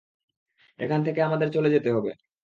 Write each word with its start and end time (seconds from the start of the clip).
এখান 0.79 0.99
থেকে 1.03 1.19
আমাদের 1.21 1.47
চলে 1.51 1.69
যেতে 1.69 1.89
হবে। 1.91 2.11